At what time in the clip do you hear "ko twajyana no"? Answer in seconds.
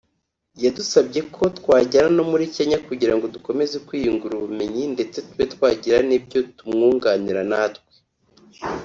1.35-2.23